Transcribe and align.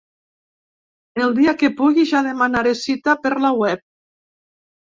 El 1.25 1.35
dia 1.41 1.53
que 1.59 1.69
pugui 1.83 2.07
ja 2.13 2.23
demanaré 2.29 2.73
cita 2.81 3.17
per 3.27 3.37
la 3.47 3.55
web. 3.63 3.87